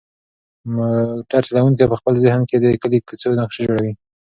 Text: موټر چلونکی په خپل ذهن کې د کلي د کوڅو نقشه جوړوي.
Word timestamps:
موټر 0.73 1.41
چلونکی 1.47 1.89
په 1.91 1.95
خپل 1.99 2.13
ذهن 2.25 2.41
کې 2.49 2.57
د 2.59 2.65
کلي 2.81 2.97
د 3.01 3.05
کوڅو 3.07 3.29
نقشه 3.41 3.61
جوړوي. 3.67 3.93